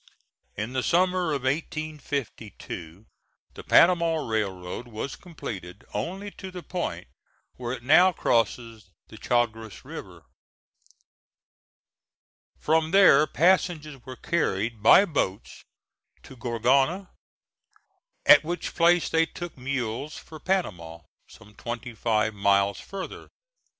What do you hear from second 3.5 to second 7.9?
the Panama railroad was completed only to the point where it